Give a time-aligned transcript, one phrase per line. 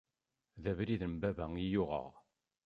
[0.61, 2.09] D abrid n baba i uɣeɣ.